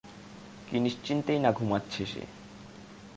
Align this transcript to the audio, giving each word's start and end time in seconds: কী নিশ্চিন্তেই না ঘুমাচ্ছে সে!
কী 0.67 0.77
নিশ্চিন্তেই 0.79 1.39
না 1.39 1.51
ঘুমাচ্ছে 1.51 2.03
সে! 2.05 2.23